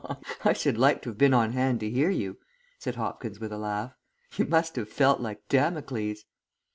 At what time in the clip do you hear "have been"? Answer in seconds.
1.11-1.35